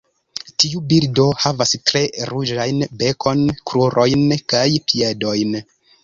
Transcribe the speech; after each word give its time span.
Tiu 0.61 0.79
birdo 0.91 1.25
havas 1.41 1.73
tre 1.89 1.99
ruĝajn 2.31 2.79
bekon, 3.01 3.43
krurojn 3.73 4.25
kaj 4.55 4.63
piedojn. 4.93 5.55